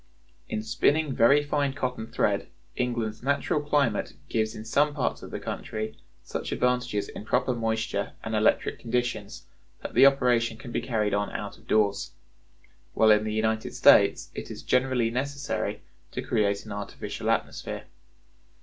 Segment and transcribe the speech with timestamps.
[0.49, 5.39] In spinning very fine cotton thread, England's natural climate gives in some parts of the
[5.39, 9.45] country such advantages in proper moisture and electric conditions
[9.83, 12.13] that the operation can be carried on out of doors;
[12.95, 17.83] while in the United States it is generally necessary to create an artificial atmosphere.